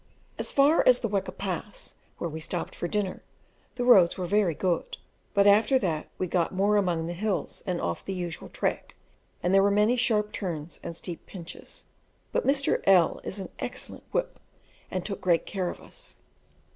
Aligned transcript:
As 0.39 0.51
far 0.51 0.81
as 0.87 0.97
the 0.97 1.07
Weka 1.07 1.37
Pass, 1.37 1.93
where 2.17 2.27
we 2.27 2.39
stopped 2.39 2.73
for 2.73 2.87
dinner, 2.87 3.21
the 3.75 3.85
roads 3.85 4.17
were 4.17 4.25
very 4.25 4.55
good, 4.55 4.97
but 5.35 5.45
after 5.45 5.77
that 5.77 6.07
we 6.17 6.25
got 6.25 6.51
more 6.55 6.75
among 6.75 7.05
the 7.05 7.13
hills 7.13 7.61
and 7.67 7.79
off 7.79 8.03
the 8.03 8.13
usual 8.15 8.49
track, 8.49 8.95
and 9.43 9.53
there 9.53 9.61
were 9.61 9.69
many 9.69 9.95
sharp 9.97 10.31
turns 10.33 10.79
and 10.81 10.95
steep 10.95 11.27
pinches; 11.27 11.85
but 12.31 12.47
Mr. 12.47 12.81
L 12.87 13.21
is 13.23 13.37
an 13.37 13.49
excellent 13.59 14.05
whip, 14.11 14.39
and 14.89 15.05
took 15.05 15.21
great 15.21 15.45
care 15.45 15.69
of 15.69 15.79
us. 15.79 16.17